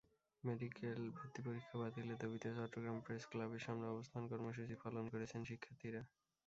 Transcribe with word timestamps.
Medical 0.43 1.01
ভর্তি 1.15 1.39
পরীক্ষা 1.47 1.75
বাতিলের 1.81 2.17
দাবিতে 2.21 2.47
চট্টগ্রাম 2.57 2.97
প্রেসক্লাবের 3.05 3.65
সামনে 3.65 3.85
অবস্থান 3.87 4.23
কর্মসূচি 4.31 4.75
পালন 4.83 5.05
করেছেন 5.13 5.41
শিক্ষার্থীরা। 5.49 6.01